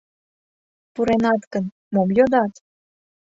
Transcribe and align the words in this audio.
Пуренат 0.93 1.41
гын, 1.51 1.65
мом 1.93 2.09
йодат? 2.17 2.53